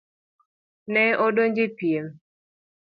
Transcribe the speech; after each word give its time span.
Ne 0.93 1.03
odonjo 1.27 1.63
e 1.67 1.71
pien. 1.77 2.05